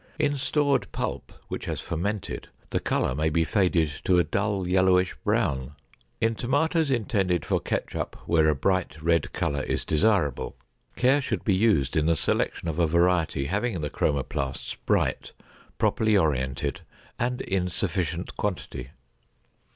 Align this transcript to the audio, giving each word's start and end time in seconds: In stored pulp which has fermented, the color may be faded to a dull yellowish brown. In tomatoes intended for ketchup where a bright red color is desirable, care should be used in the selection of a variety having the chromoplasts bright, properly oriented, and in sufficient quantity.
In 0.17 0.35
stored 0.35 0.91
pulp 0.91 1.31
which 1.47 1.65
has 1.65 1.79
fermented, 1.79 2.49
the 2.71 2.79
color 2.79 3.13
may 3.13 3.29
be 3.29 3.43
faded 3.43 3.91
to 4.03 4.17
a 4.17 4.23
dull 4.23 4.67
yellowish 4.67 5.13
brown. 5.23 5.73
In 6.19 6.33
tomatoes 6.33 6.89
intended 6.89 7.45
for 7.45 7.59
ketchup 7.59 8.15
where 8.25 8.49
a 8.49 8.55
bright 8.55 8.99
red 8.99 9.31
color 9.31 9.61
is 9.61 9.85
desirable, 9.85 10.57
care 10.95 11.21
should 11.21 11.43
be 11.43 11.53
used 11.53 11.95
in 11.95 12.07
the 12.07 12.15
selection 12.15 12.67
of 12.67 12.79
a 12.79 12.87
variety 12.87 13.45
having 13.45 13.79
the 13.81 13.91
chromoplasts 13.91 14.75
bright, 14.87 15.33
properly 15.77 16.17
oriented, 16.17 16.81
and 17.19 17.41
in 17.41 17.69
sufficient 17.69 18.35
quantity. 18.35 18.89